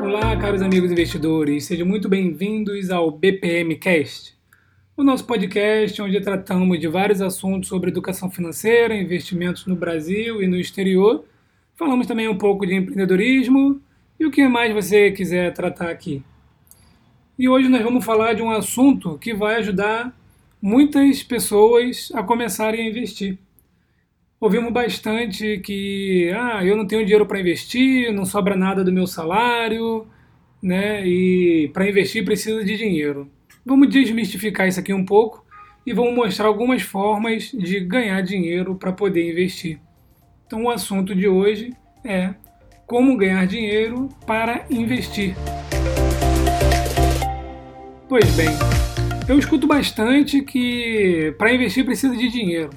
[0.00, 4.32] Olá, caros amigos investidores, sejam muito bem-vindos ao BPM Cast,
[4.96, 10.46] o nosso podcast onde tratamos de vários assuntos sobre educação financeira, investimentos no Brasil e
[10.46, 11.24] no exterior.
[11.74, 13.82] Falamos também um pouco de empreendedorismo
[14.20, 16.22] e o que mais você quiser tratar aqui.
[17.36, 20.16] E hoje nós vamos falar de um assunto que vai ajudar
[20.62, 23.36] muitas pessoas a começarem a investir.
[24.40, 29.04] Ouvimos bastante que ah, eu não tenho dinheiro para investir, não sobra nada do meu
[29.04, 30.06] salário,
[30.62, 31.04] né?
[31.04, 33.28] E para investir precisa de dinheiro.
[33.66, 35.44] Vamos desmistificar isso aqui um pouco
[35.84, 39.80] e vamos mostrar algumas formas de ganhar dinheiro para poder investir.
[40.46, 41.72] Então o assunto de hoje
[42.04, 42.32] é
[42.86, 45.34] como ganhar dinheiro para investir.
[48.08, 48.50] Pois bem,
[49.28, 52.70] eu escuto bastante que para investir precisa de dinheiro.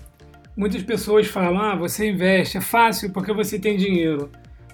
[0.55, 4.29] Muitas pessoas falam: ah, você investe, é fácil porque você tem dinheiro.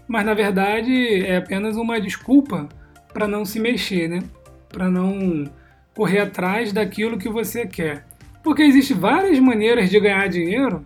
[0.08, 2.68] Mas na verdade é apenas uma desculpa
[3.14, 4.24] para não se mexer, né?
[4.70, 5.46] Para não
[5.94, 8.06] correr atrás daquilo que você quer.
[8.44, 10.86] Porque existem várias maneiras de ganhar dinheiro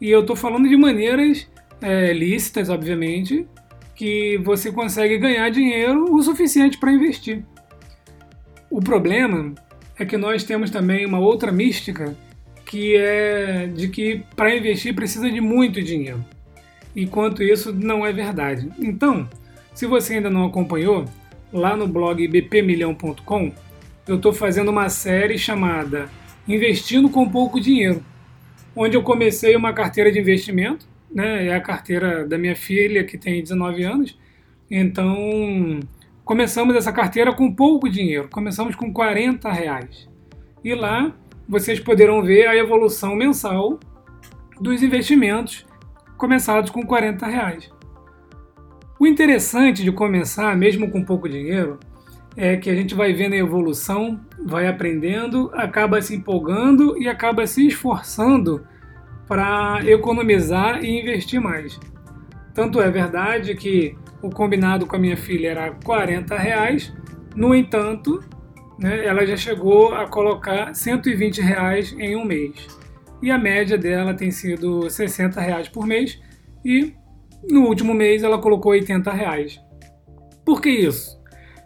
[0.00, 1.48] e eu estou falando de maneiras
[1.80, 3.46] é, lícitas, obviamente,
[3.94, 7.44] que você consegue ganhar dinheiro o suficiente para investir.
[8.70, 9.54] O problema
[9.98, 12.14] é que nós temos também uma outra mística
[12.68, 16.24] que é de que para investir precisa de muito dinheiro.
[16.94, 18.70] Enquanto isso não é verdade.
[18.78, 19.28] Então,
[19.74, 21.04] se você ainda não acompanhou,
[21.52, 23.52] lá no blog bpmilhão.com,
[24.06, 26.08] eu estou fazendo uma série chamada
[26.46, 28.04] Investindo com Pouco Dinheiro,
[28.76, 31.46] onde eu comecei uma carteira de investimento, né?
[31.46, 34.18] É a carteira da minha filha que tem 19 anos.
[34.70, 35.80] Então,
[36.28, 40.06] Começamos essa carteira com pouco dinheiro, começamos com 40 reais.
[40.62, 41.10] E lá
[41.48, 43.80] vocês poderão ver a evolução mensal
[44.60, 45.64] dos investimentos
[46.16, 47.70] começados com 40 reais.
[49.00, 51.78] O interessante de começar, mesmo com pouco dinheiro,
[52.36, 57.46] é que a gente vai vendo a evolução, vai aprendendo, acaba se empolgando e acaba
[57.46, 58.66] se esforçando
[59.26, 61.78] para economizar e investir mais.
[62.52, 66.92] Tanto é verdade que o combinado com a minha filha era 40 reais.
[67.36, 68.22] No entanto,
[68.78, 72.66] né, ela já chegou a colocar 120 reais em um mês.
[73.22, 76.20] E a média dela tem sido 60 reais por mês.
[76.64, 76.94] E
[77.48, 79.60] no último mês ela colocou 80 reais.
[80.44, 81.18] Por que isso?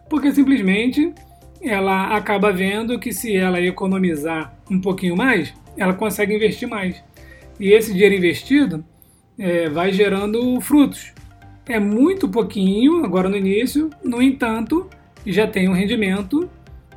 [0.09, 1.13] Porque simplesmente
[1.61, 7.03] ela acaba vendo que se ela economizar um pouquinho mais, ela consegue investir mais.
[7.59, 8.83] E esse dinheiro investido
[9.37, 11.13] é, vai gerando frutos
[11.65, 14.89] é muito pouquinho agora no início, no entanto,
[15.25, 16.49] já tem um rendimento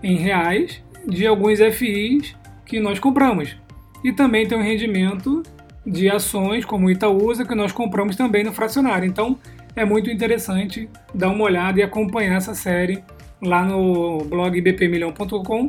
[0.07, 3.57] em reais de alguns FIs que nós compramos.
[4.05, 5.43] E também tem um rendimento
[5.85, 9.07] de ações como Itaúsa que nós compramos também no fracionário.
[9.07, 9.37] Então
[9.75, 13.03] é muito interessante dar uma olhada e acompanhar essa série
[13.43, 15.69] lá no blog bpmilhão.com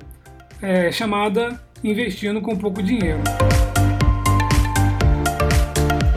[0.62, 3.19] é, chamada Investindo com Pouco Dinheiro.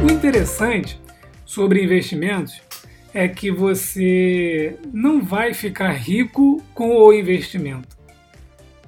[0.02, 1.00] O interessante
[1.44, 2.60] sobre investimentos
[3.12, 7.99] é que você não vai ficar rico com o investimento.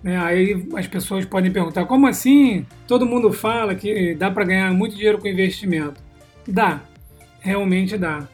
[0.03, 0.17] Né?
[0.19, 2.67] Aí as pessoas podem perguntar: como assim?
[2.87, 6.01] Todo mundo fala que dá para ganhar muito dinheiro com investimento.
[6.47, 6.81] Dá,
[7.41, 8.27] realmente dá.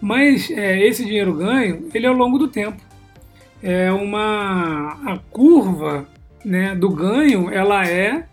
[0.00, 2.82] Mas é, esse dinheiro ganho, ele é ao longo do tempo.
[3.62, 6.08] É uma a curva
[6.44, 8.26] né, do ganho, ela é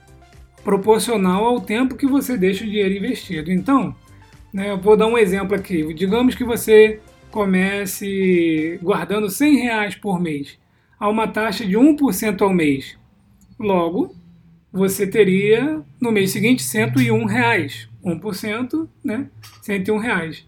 [0.64, 3.52] proporcional ao tempo que você deixa o dinheiro investido.
[3.52, 3.96] Então,
[4.52, 5.94] né, eu vou dar um exemplo aqui.
[5.94, 10.59] Digamos que você comece guardando 100 reais por mês
[11.00, 12.98] a uma taxa de 1% ao mês.
[13.60, 14.16] Logo,
[14.72, 17.90] você teria no mês seguinte 101 reais.
[18.04, 19.30] 1%, né?
[19.62, 20.48] 101 reais.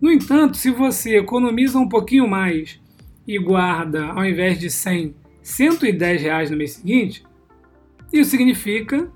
[0.00, 2.80] No entanto, se você economiza um pouquinho mais
[3.26, 7.24] e guarda, ao invés de 100, 110 reais no mês seguinte,
[8.12, 9.10] isso significa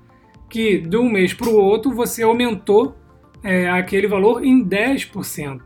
[0.49, 2.95] que de um mês para o outro você aumentou
[3.43, 5.61] é, aquele valor em 10%.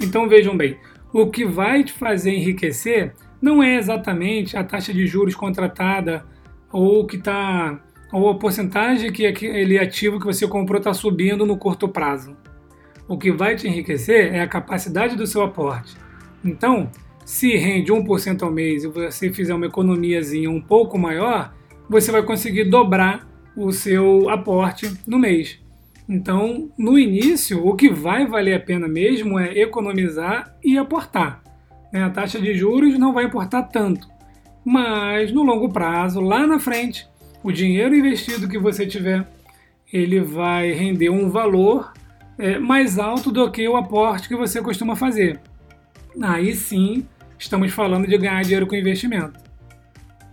[0.00, 0.78] Então vejam bem,
[1.12, 6.24] o que vai te fazer enriquecer não é exatamente a taxa de juros contratada
[6.70, 7.80] ou que está
[8.12, 12.36] ou a porcentagem que aquele ativo que você comprou está subindo no curto prazo.
[13.06, 15.96] O que vai te enriquecer é a capacidade do seu aporte.
[16.44, 16.90] Então,
[17.24, 21.54] se rende 1% ao mês e você fizer uma economiazinha um pouco maior,
[21.88, 25.58] você vai conseguir dobrar o seu aporte no mês.
[26.08, 31.42] Então, no início, o que vai valer a pena mesmo é economizar e aportar.
[31.92, 32.02] Né?
[32.02, 34.08] A taxa de juros não vai importar tanto,
[34.64, 37.08] mas no longo prazo, lá na frente,
[37.42, 39.26] o dinheiro investido que você tiver,
[39.92, 41.92] ele vai render um valor
[42.38, 45.40] é, mais alto do que o aporte que você costuma fazer.
[46.22, 47.06] Aí sim,
[47.38, 49.38] estamos falando de ganhar dinheiro com investimento.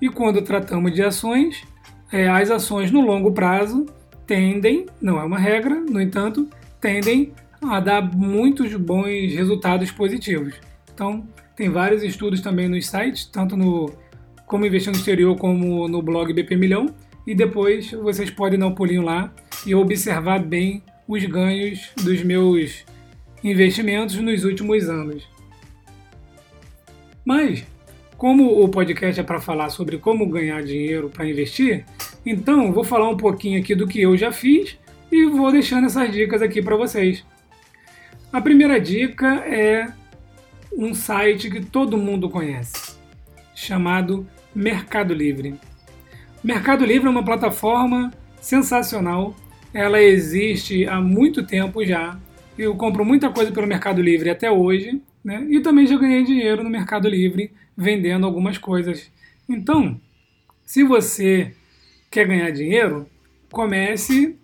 [0.01, 1.63] E quando tratamos de ações,
[2.11, 3.85] é, as ações no longo prazo
[4.25, 6.47] tendem, não é uma regra, no entanto,
[6.79, 10.53] tendem a dar muitos bons resultados positivos.
[10.93, 11.27] Então,
[11.57, 13.91] tem vários estudos também nos sites, tanto no
[14.45, 16.95] Como Investir no Exterior como no blog BP Milhão,
[17.25, 19.33] e depois vocês podem dar um pulinho lá
[19.65, 22.85] e observar bem os ganhos dos meus
[23.43, 25.27] investimentos nos últimos anos.
[27.25, 27.65] Mas,
[28.17, 31.85] como o podcast é para falar sobre como ganhar dinheiro para investir,
[32.23, 34.77] então vou falar um pouquinho aqui do que eu já fiz
[35.11, 37.25] e vou deixando essas dicas aqui para vocês.
[38.31, 39.87] A primeira dica é
[40.77, 42.95] um site que todo mundo conhece,
[43.55, 45.55] chamado Mercado Livre.
[46.43, 49.35] Mercado Livre é uma plataforma sensacional.
[49.73, 52.17] Ela existe há muito tempo já.
[52.57, 55.45] Eu compro muita coisa pelo Mercado Livre até hoje né?
[55.49, 59.11] E também já ganhei dinheiro no Mercado Livre vendendo algumas coisas.
[59.49, 59.99] Então,
[60.63, 61.53] se você
[62.09, 63.05] quer ganhar dinheiro,
[63.51, 64.37] comece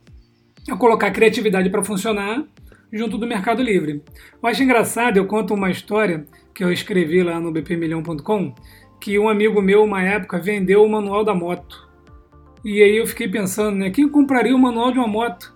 [0.69, 2.45] a colocar criatividade para funcionar
[2.94, 4.04] junto do Mercado Livre.
[4.42, 8.54] Eu acho engraçado, eu conto uma história que eu escrevi lá no bpmilhão.com,
[9.01, 11.90] que um amigo meu, uma época, vendeu o manual da moto.
[12.63, 15.54] E aí eu fiquei pensando, né, quem compraria o manual de uma moto?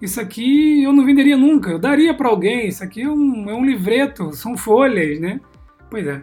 [0.00, 3.54] isso aqui eu não venderia nunca, eu daria para alguém, isso aqui é um, é
[3.54, 5.40] um livreto, são folhas, né?
[5.90, 6.22] Pois é,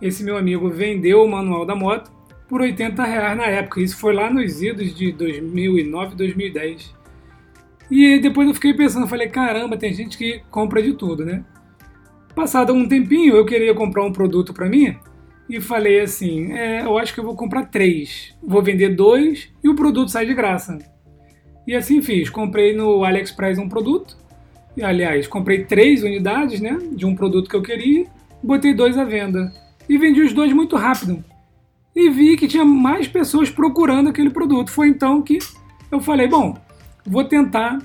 [0.00, 2.10] esse meu amigo vendeu o manual da moto
[2.48, 6.95] por 80 reais na época, isso foi lá nos idos de 2009, 2010.
[7.90, 11.44] E depois eu fiquei pensando, falei, caramba, tem gente que compra de tudo, né?
[12.34, 14.96] Passado um tempinho, eu queria comprar um produto para mim
[15.48, 19.68] e falei assim, é, eu acho que eu vou comprar três, vou vender dois e
[19.68, 20.78] o produto sai de graça.
[21.66, 22.30] E assim fiz.
[22.30, 24.16] Comprei no AliExpress um produto.
[24.76, 28.06] E, aliás, comprei três unidades né, de um produto que eu queria.
[28.42, 29.52] Botei dois à venda.
[29.88, 31.24] E vendi os dois muito rápido.
[31.94, 34.70] E vi que tinha mais pessoas procurando aquele produto.
[34.70, 35.38] Foi então que
[35.90, 36.56] eu falei: bom,
[37.06, 37.78] vou tentar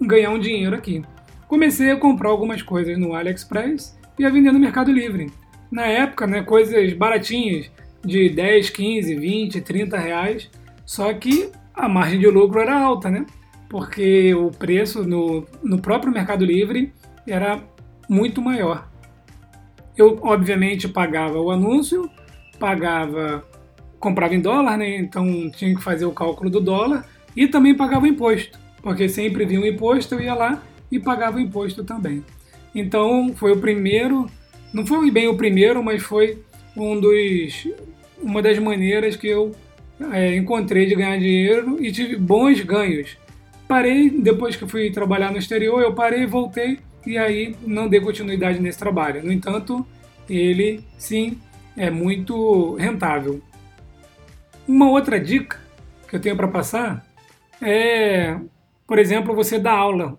[0.00, 1.02] ganhar um dinheiro aqui.
[1.48, 5.30] Comecei a comprar algumas coisas no AliExpress e a vender no Mercado Livre.
[5.70, 7.70] Na época, né, coisas baratinhas,
[8.04, 10.50] de 10, 15, 20, 30 reais.
[10.84, 13.26] Só que a margem de lucro era alta, né?
[13.68, 16.92] Porque o preço no, no próprio Mercado Livre
[17.26, 17.60] era
[18.08, 18.88] muito maior.
[19.96, 22.08] Eu, obviamente, pagava o anúncio,
[22.58, 23.44] pagava,
[23.98, 24.96] comprava em dólar, né?
[24.98, 27.04] Então tinha que fazer o cálculo do dólar
[27.36, 31.84] e também pagava imposto, porque sempre vinha o imposto, eu ia lá e pagava imposto
[31.84, 32.24] também.
[32.74, 34.26] Então foi o primeiro,
[34.72, 36.38] não foi bem o primeiro, mas foi
[36.76, 37.68] um dos,
[38.20, 39.52] uma das maneiras que eu
[40.12, 43.16] é, encontrei de ganhar dinheiro e tive bons ganhos.
[43.66, 48.60] Parei, depois que fui trabalhar no exterior, eu parei, voltei e aí não dei continuidade
[48.60, 49.22] nesse trabalho.
[49.22, 49.86] No entanto,
[50.28, 51.38] ele sim
[51.76, 53.40] é muito rentável.
[54.66, 55.60] Uma outra dica
[56.08, 57.04] que eu tenho para passar
[57.60, 58.38] é,
[58.86, 60.18] por exemplo, você dá aula.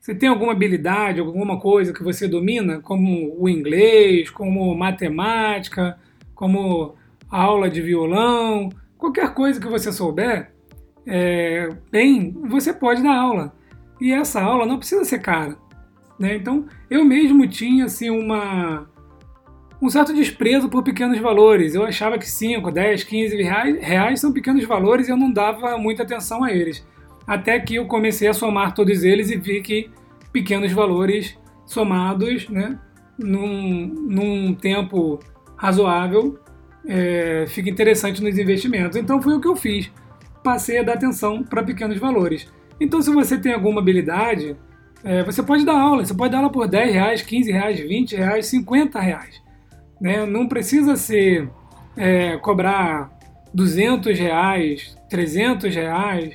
[0.00, 5.98] Você tem alguma habilidade, alguma coisa que você domina, como o inglês, como matemática,
[6.34, 6.94] como
[7.30, 8.70] aula de violão,
[9.04, 10.50] Qualquer coisa que você souber
[11.06, 13.54] é, bem, você pode dar aula.
[14.00, 15.58] E essa aula não precisa ser cara.
[16.18, 16.36] Né?
[16.36, 18.88] Então, eu mesmo tinha assim, uma,
[19.80, 21.74] um certo desprezo por pequenos valores.
[21.74, 26.02] Eu achava que 5, 10, 15 reais, são pequenos valores e eu não dava muita
[26.02, 26.86] atenção a eles.
[27.26, 29.90] Até que eu comecei a somar todos eles e vi que
[30.32, 32.78] pequenos valores somados, né,
[33.18, 35.20] num, num tempo
[35.56, 36.38] razoável,
[36.86, 38.96] é, fica interessante nos investimentos.
[38.96, 39.90] Então foi o que eu fiz.
[40.42, 42.46] Passei a dar atenção para pequenos valores.
[42.78, 44.56] Então, se você tem alguma habilidade,
[45.02, 46.04] é, você pode dar aula.
[46.04, 49.43] Você pode dar aula por 10 reais, 15 reais, 20 reais, 50 reais.
[50.04, 50.26] Né?
[50.26, 51.48] Não precisa ser
[51.96, 53.10] é, cobrar
[53.54, 56.34] 200 reais, 300 reais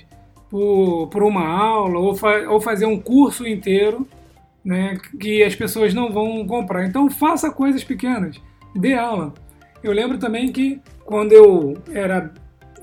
[0.50, 4.08] por, por uma aula ou, fa ou fazer um curso inteiro
[4.66, 6.88] né, que as pessoas não vão comprar.
[6.88, 8.42] Então, faça coisas pequenas.
[8.76, 9.36] Dê aula.
[9.84, 12.34] Eu lembro também que quando eu era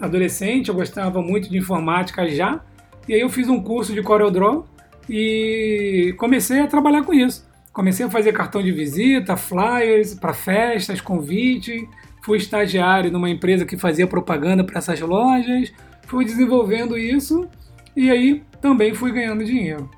[0.00, 2.60] adolescente, eu gostava muito de informática já,
[3.08, 4.64] e aí eu fiz um curso de CorelDRAW
[5.10, 7.45] e comecei a trabalhar com isso.
[7.76, 11.87] Comecei a fazer cartão de visita, flyers para festas, convite.
[12.23, 15.71] Fui estagiário numa empresa que fazia propaganda para essas lojas.
[16.06, 17.47] Fui desenvolvendo isso
[17.95, 19.90] e aí também fui ganhando dinheiro.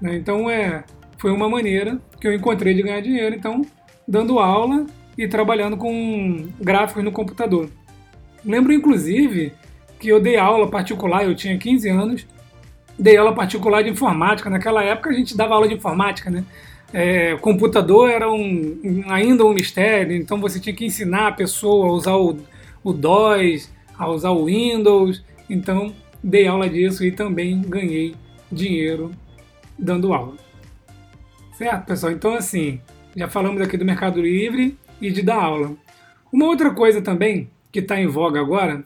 [0.00, 0.16] Né?
[0.16, 0.82] Então é,
[1.18, 3.36] foi uma maneira que eu encontrei de ganhar dinheiro.
[3.36, 3.60] Então,
[4.08, 4.86] dando aula
[5.18, 7.68] e trabalhando com gráficos no computador.
[8.46, 9.52] Lembro inclusive
[10.00, 12.26] que eu dei aula particular, eu tinha 15 anos,
[12.98, 14.48] dei aula particular de informática.
[14.48, 16.42] Naquela época a gente dava aula de informática, né?
[16.92, 21.92] É, computador era um, ainda um mistério, então você tinha que ensinar a pessoa a
[21.92, 22.38] usar o,
[22.82, 25.22] o DOS, a usar o Windows.
[25.48, 28.14] Então dei aula disso e também ganhei
[28.50, 29.12] dinheiro
[29.78, 30.34] dando aula.
[31.56, 32.12] Certo, pessoal?
[32.12, 32.80] Então, assim,
[33.16, 35.74] já falamos aqui do Mercado Livre e de dar aula.
[36.30, 38.84] Uma outra coisa também que está em voga agora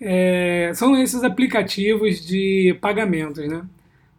[0.00, 3.62] é, são esses aplicativos de pagamentos, né?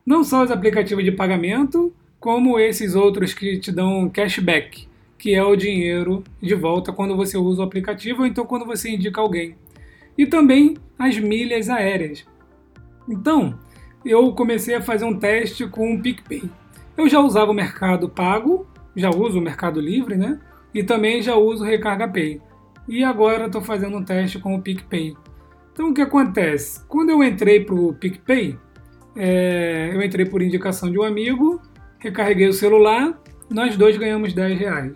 [0.05, 5.43] Não só os aplicativos de pagamento, como esses outros que te dão cashback, que é
[5.43, 9.55] o dinheiro de volta quando você usa o aplicativo ou então quando você indica alguém.
[10.17, 12.25] E também as milhas aéreas.
[13.07, 13.57] Então,
[14.03, 16.43] eu comecei a fazer um teste com o PicPay.
[16.97, 20.39] Eu já usava o Mercado Pago, já uso o Mercado Livre, né?
[20.73, 22.41] E também já uso o Recarga Pay.
[22.87, 25.15] E agora estou fazendo um teste com o PicPay.
[25.71, 26.83] Então o que acontece?
[26.87, 28.57] Quando eu entrei para o PicPay,
[29.15, 31.61] é, eu entrei por indicação de um amigo,
[31.99, 34.93] recarreguei o celular, nós dois ganhamos 10 reais.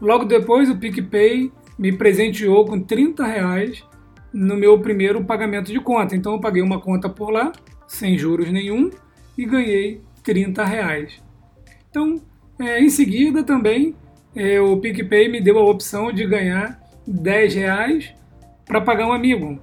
[0.00, 3.84] Logo depois o PicPay me presenteou com 30 reais
[4.32, 6.14] no meu primeiro pagamento de conta.
[6.14, 7.52] Então eu paguei uma conta por lá,
[7.86, 8.90] sem juros nenhum,
[9.36, 11.22] e ganhei 30 reais.
[11.90, 12.20] Então,
[12.58, 13.94] é, em seguida também,
[14.34, 18.14] é, o PicPay me deu a opção de ganhar 10 reais
[18.66, 19.58] para pagar um amigo.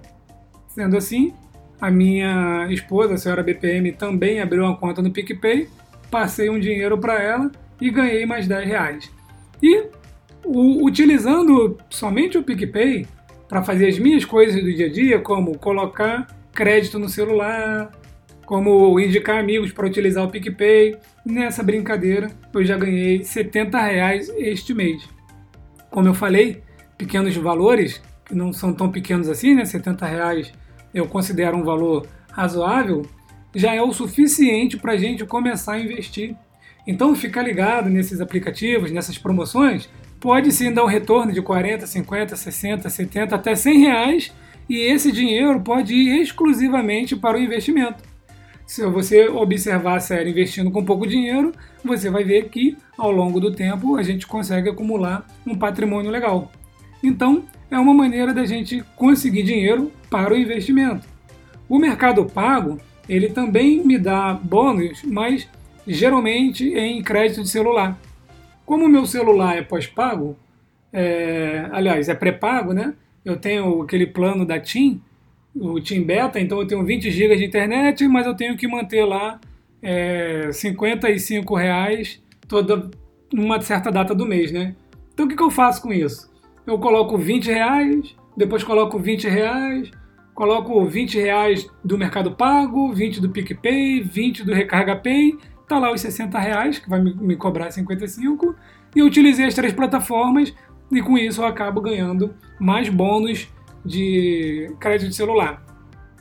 [0.69, 1.33] Sendo assim,
[1.79, 5.69] a minha esposa, a senhora BPM, também abriu uma conta no PicPay,
[6.15, 9.11] passei um dinheiro para ela e ganhei mais 10 reais.
[9.61, 9.87] E
[10.45, 13.05] o, utilizando somente o PicPay
[13.49, 17.91] para fazer as minhas coisas do dia a dia, como colocar crédito no celular,
[18.45, 20.95] como indicar amigos para utilizar o PicPay,
[21.25, 25.05] nessa brincadeira eu já ganhei 70 reais este mês.
[25.91, 26.63] Como eu falei,
[26.97, 29.65] pequenos valores, que não são tão pequenos assim, né?
[29.65, 30.53] 70 reais
[30.93, 33.05] eu considero um valor razoável,
[33.55, 36.35] já é o suficiente para a gente começar a investir.
[36.85, 42.35] Então, ficar ligado nesses aplicativos, nessas promoções, pode sim dar um retorno de 40, 50,
[42.35, 44.33] 60, 70, até 100 reais,
[44.67, 48.03] e esse dinheiro pode ir exclusivamente para o investimento.
[48.65, 51.51] Se você observar a série investindo com pouco dinheiro,
[51.83, 56.51] você vai ver que ao longo do tempo a gente consegue acumular um patrimônio legal.
[57.03, 61.07] Então, é uma maneira da gente conseguir dinheiro para o investimento.
[61.69, 65.47] O mercado pago, ele também me dá bônus, mas
[65.87, 67.99] geralmente em crédito de celular.
[68.65, 70.35] Como o meu celular é pós-pago,
[70.91, 72.93] é, aliás, é pré-pago, né?
[73.23, 75.01] Eu tenho aquele plano da TIM,
[75.55, 79.05] o TIM Beta, então eu tenho 20 GB de internet, mas eu tenho que manter
[79.05, 79.39] lá
[79.81, 82.89] é, 55 reais toda
[83.31, 84.75] numa certa data do mês, né?
[85.13, 86.33] Então o que, que eu faço com isso?
[86.65, 89.91] eu coloco 20 reais, depois coloco 20 reais,
[90.35, 95.37] coloco 20 reais do Mercado Pago, 20 do PicPay, 20 do Recarga Pay,
[95.67, 98.53] tá lá os 60 reais, que vai me cobrar 55,
[98.95, 100.53] e eu utilizei as três plataformas
[100.91, 103.47] e com isso eu acabo ganhando mais bônus
[103.83, 105.63] de crédito de celular.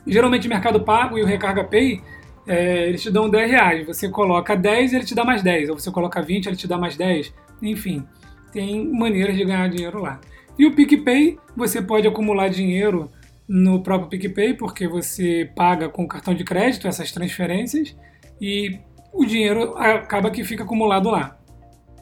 [0.07, 2.01] Geralmente o Mercado Pago e o Recarga Pay
[2.47, 3.87] é, eles te dão 10 reais.
[3.87, 5.69] Você coloca 10 ele te dá mais 10.
[5.69, 7.33] Ou você coloca 20 ele te dá mais 10.
[7.61, 8.05] Enfim,
[8.51, 10.19] tem maneiras de ganhar dinheiro lá.
[10.57, 13.09] E o PicPay, você pode acumular dinheiro
[13.47, 17.95] no próprio PicPay, porque você paga com cartão de crédito essas transferências
[18.41, 18.79] e
[19.13, 21.37] o dinheiro acaba que fica acumulado lá.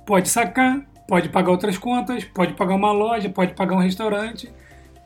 [0.05, 4.49] Pode sacar, pode pagar outras contas, pode pagar uma loja, pode pagar um restaurante.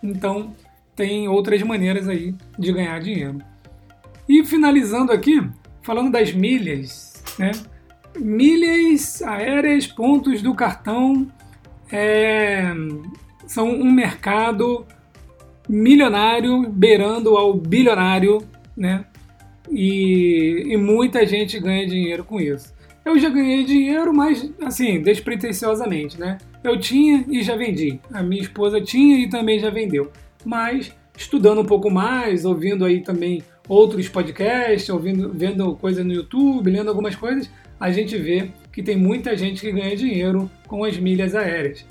[0.02, 0.56] Então,
[0.96, 3.40] tem outras maneiras aí de ganhar dinheiro.
[4.28, 5.42] E finalizando aqui,
[5.82, 7.52] falando das milhas, né?
[8.20, 11.32] Milhas aéreas, pontos do cartão
[11.92, 12.74] é,
[13.46, 14.86] são um mercado
[15.68, 18.42] milionário beirando ao bilionário,
[18.76, 19.06] né?
[19.70, 22.74] E, e, muita gente ganha dinheiro com isso.
[23.04, 26.38] Eu já ganhei dinheiro, mas assim, despretensiosamente, né?
[26.64, 28.00] Eu tinha e já vendi.
[28.12, 30.12] A minha esposa tinha e também já vendeu.
[30.46, 36.70] Mas estudando um pouco mais, ouvindo aí também outros podcasts, ouvindo, vendo coisas no YouTube,
[36.70, 40.98] lendo algumas coisas, a gente vê que tem muita gente que ganha dinheiro com as
[40.98, 41.86] milhas aéreas.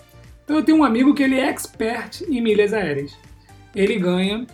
[0.45, 3.17] Então eu tenho um amigo que ele é expert em milhas aéreas.
[3.77, 4.47] Ele ganha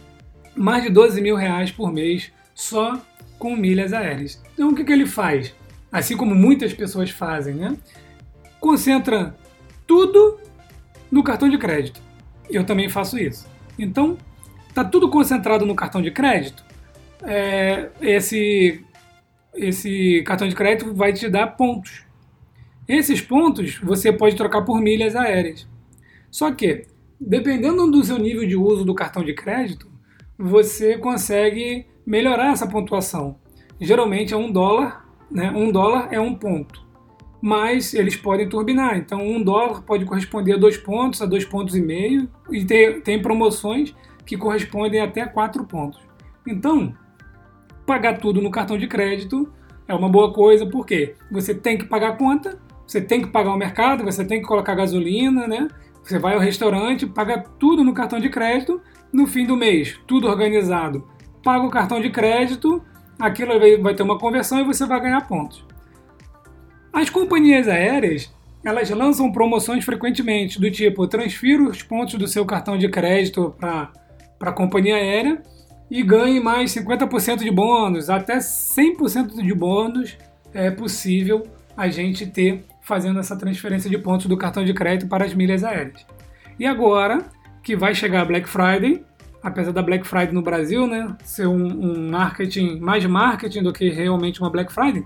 [0.55, 3.00] mais de 12 mil reais por mês só
[3.38, 4.43] com milhas aéreas.
[4.52, 5.55] Então o que, que ele faz?
[5.91, 7.76] Assim como muitas pessoas fazem, né?
[8.61, 9.35] Concentra
[9.87, 10.38] tudo
[11.11, 12.00] no cartão de crédito.
[12.50, 13.49] Eu também faço isso.
[13.79, 14.19] Então,
[14.75, 16.64] tá tudo concentrado no cartão de crédito.
[17.23, 18.85] É, esse,
[19.55, 22.05] esse cartão de crédito vai te dar pontos.
[22.88, 25.69] Esses pontos você pode trocar por milhas aéreas.
[26.31, 26.87] Só que,
[27.26, 29.91] dependendo do seu nível de uso do cartão de crédito,
[30.38, 33.37] você consegue melhorar essa pontuação.
[33.81, 35.50] Geralmente é um dólar, né?
[35.50, 36.83] Um dólar é um ponto.
[37.43, 38.97] mas eles podem turbinar.
[38.97, 43.00] Então, um dólar pode corresponder a dois pontos, a dois pontos e meio, e tem,
[43.00, 43.93] tem promoções
[44.25, 46.00] que correspondem até quatro pontos.
[46.47, 46.95] Então,
[47.85, 49.52] pagar tudo no cartão de crédito
[49.88, 53.52] é uma boa coisa, porque você tem que pagar a conta, você tem que pagar
[53.52, 55.67] o mercado, você tem que colocar gasolina, né?
[56.02, 58.80] Você vai ao restaurante, paga tudo no cartão de crédito,
[59.12, 61.06] no fim do mês, tudo organizado.
[61.44, 62.82] Paga o cartão de crédito,
[63.18, 65.64] aquilo vai ter uma conversão e você vai ganhar pontos.
[66.92, 68.32] As companhias aéreas,
[68.64, 73.90] elas lançam promoções frequentemente, do tipo, transfira os pontos do seu cartão de crédito para
[74.40, 75.42] a companhia aérea
[75.90, 80.16] e ganhe mais 50% de bônus, até 100% de bônus
[80.54, 85.25] é possível a gente ter fazendo essa transferência de pontos do cartão de crédito para
[85.25, 86.05] as milhas aéreas.
[86.59, 87.19] E agora
[87.62, 89.05] que vai chegar a Black Friday,
[89.43, 93.89] apesar da Black Friday no Brasil né, ser um, um marketing, mais marketing do que
[93.89, 95.05] realmente uma Black Friday,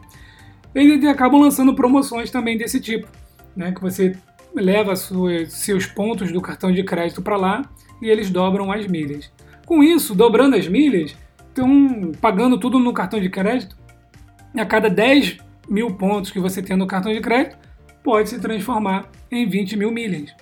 [0.74, 3.08] eles acabam lançando promoções também desse tipo,
[3.56, 3.72] né?
[3.72, 4.14] Que você
[4.54, 7.62] leva sua, seus pontos do cartão de crédito para lá
[8.00, 9.32] e eles dobram as milhas.
[9.64, 11.16] Com isso, dobrando as milhas,
[11.48, 13.76] estão pagando tudo no cartão de crédito.
[14.54, 17.56] A cada 10 mil pontos que você tem no cartão de crédito,
[18.06, 20.32] pode se transformar em 20 mil milhas.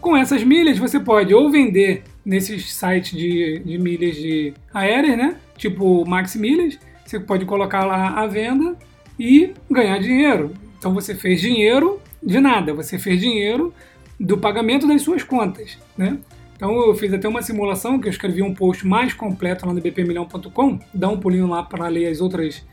[0.00, 5.36] Com essas milhas, você pode ou vender nesses sites de, de milhas de aéreas, né?
[5.56, 6.76] Tipo Max Milhas,
[7.06, 8.76] você pode colocar lá a venda
[9.16, 10.52] e ganhar dinheiro.
[10.76, 13.72] Então você fez dinheiro de nada, você fez dinheiro
[14.18, 16.18] do pagamento das suas contas, né?
[16.56, 19.80] Então eu fiz até uma simulação que eu escrevi um post mais completo lá no
[19.80, 22.66] bpmilhão.com, dá um pulinho lá para ler as outras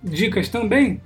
[0.00, 1.00] dicas também.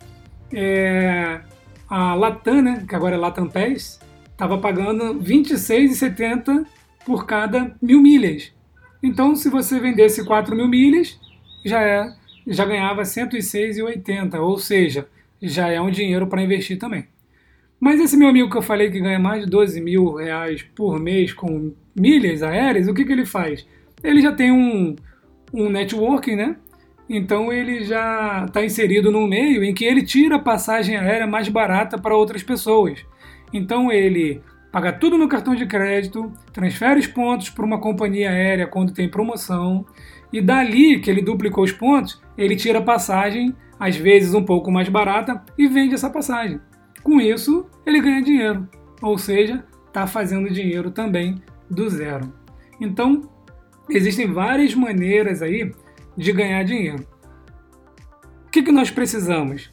[0.53, 1.41] É,
[1.89, 6.67] a Latam, né, que agora é Latam Pass, estava pagando R$ 26,70
[7.05, 8.53] por cada mil milhas.
[9.03, 11.19] Então, se você vendesse 4 mil milhas,
[11.65, 12.19] já é
[12.49, 15.07] já ganhava 106,80, ou seja,
[15.41, 17.07] já é um dinheiro para investir também.
[17.79, 20.99] Mas esse meu amigo que eu falei que ganha mais de 12 mil reais por
[20.99, 23.67] mês com milhas aéreas, o que, que ele faz?
[24.03, 24.97] Ele já tem um,
[25.53, 26.57] um networking, né?
[27.09, 31.49] Então ele já está inserido num meio em que ele tira a passagem aérea mais
[31.49, 33.05] barata para outras pessoas.
[33.53, 38.67] Então ele paga tudo no cartão de crédito, transfere os pontos para uma companhia aérea
[38.67, 39.87] quando tem promoção,
[40.33, 44.71] e dali que ele duplicou os pontos, ele tira a passagem, às vezes um pouco
[44.71, 46.61] mais barata, e vende essa passagem.
[47.03, 48.69] Com isso, ele ganha dinheiro,
[49.01, 51.37] ou seja, está fazendo dinheiro também
[51.71, 52.31] do zero.
[52.79, 53.23] Então,
[53.89, 55.73] existem várias maneiras aí
[56.19, 57.07] de ganhar dinheiro.
[58.47, 59.71] O que, que nós precisamos?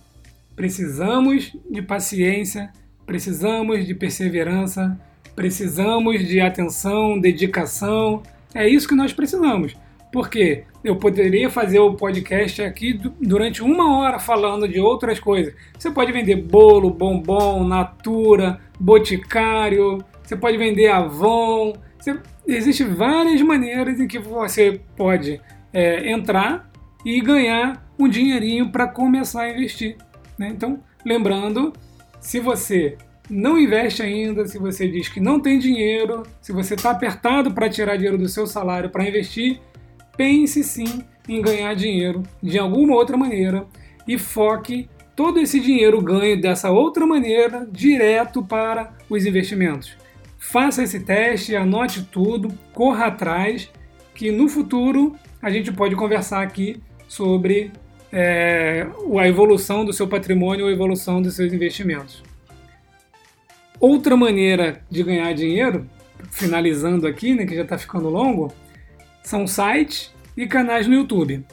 [0.55, 2.71] Precisamos de paciência,
[3.05, 4.97] precisamos de perseverança,
[5.36, 8.21] precisamos de atenção, dedicação.
[8.53, 9.75] É isso que nós precisamos.
[10.12, 15.53] Porque eu poderia fazer o podcast aqui durante uma hora falando de outras coisas.
[15.77, 21.73] Você pode vender bolo, bombom, natura, boticário, você pode vender Avon.
[21.97, 22.17] Você...
[22.47, 25.41] Existem várias maneiras em que você pode
[25.75, 26.71] é, entrar
[27.05, 29.97] e ganhar um dinheirinho para começar a investir.
[30.39, 30.47] Né?
[30.47, 31.73] Então, lembrando,
[32.21, 32.97] se você
[33.29, 37.69] não investe ainda, se você diz que não tem dinheiro, se você está apertado para
[37.69, 39.59] tirar dinheiro do seu salário para investir,
[40.15, 43.65] pense sim em ganhar dinheiro de alguma outra maneira
[44.07, 49.97] e foque todo esse dinheiro ganho dessa outra maneira direto para os investimentos.
[50.38, 53.69] Faça esse teste, anote tudo, corra atrás,
[54.15, 57.71] que no futuro a gente pode conversar aqui sobre
[58.12, 58.88] é,
[59.19, 62.23] a evolução do seu patrimônio a evolução dos seus investimentos.
[63.80, 65.88] Outra maneira de ganhar dinheiro,
[66.32, 68.51] finalizando aqui, né, que já está ficando longo,
[69.21, 71.45] são sites e canais no YouTube.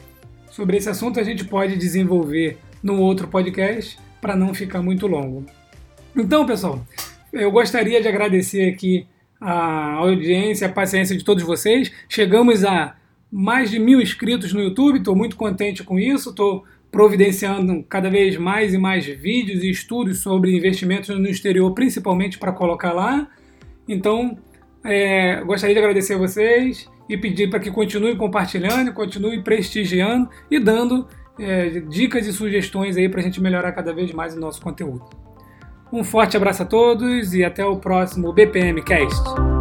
[0.49, 5.45] Sobre esse assunto a gente pode desenvolver num outro podcast para não ficar muito longo.
[6.15, 6.85] Então, pessoal,
[7.33, 9.05] eu gostaria de agradecer aqui
[9.43, 11.91] a audiência, a paciência de todos vocês.
[12.07, 12.95] Chegamos a
[13.29, 18.37] mais de mil inscritos no YouTube, estou muito contente com isso, estou providenciando cada vez
[18.37, 23.27] mais e mais vídeos e estudos sobre investimentos no exterior, principalmente para colocar lá.
[23.87, 24.37] Então,
[24.83, 30.57] é, gostaria de agradecer a vocês e pedir para que continue compartilhando, continue prestigiando e
[30.57, 34.61] dando é, dicas e sugestões aí para a gente melhorar cada vez mais o nosso
[34.61, 35.03] conteúdo.
[35.93, 39.52] Um forte abraço a todos e até o próximo BPM Cast.